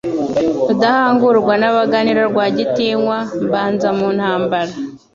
[0.67, 4.73] Rudahangurwa n'abaganira Rwagitinywa, mbanza mu ntambara,